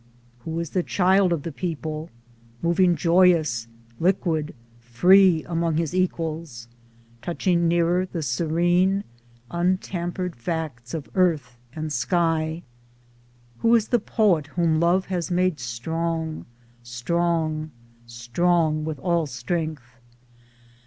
[0.39, 2.09] Who is the child of the people,
[2.63, 3.67] moving joyous,
[3.99, 6.67] liquid, free, among his equals,
[7.21, 9.03] touching nearest the serene
[9.51, 12.63] un tampered facts of earth and sky?
[13.59, 16.47] Who is the poet whom love has made strong
[16.81, 17.69] strong
[18.07, 19.99] strong with all strength?